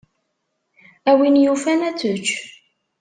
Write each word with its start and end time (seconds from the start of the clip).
A 1.09 1.11
win 1.19 1.35
yufan 1.43 1.81
ad 1.89 1.95
tečč. 1.99 2.27